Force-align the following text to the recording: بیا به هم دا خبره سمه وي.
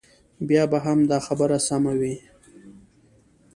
بیا 0.47 0.63
به 0.71 0.77
هم 0.85 0.99
دا 1.09 1.17
خبره 1.27 1.57
سمه 1.67 1.93
وي. 1.99 2.15